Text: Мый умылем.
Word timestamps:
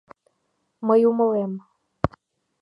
Мый 0.87 1.01
умылем. 1.09 1.53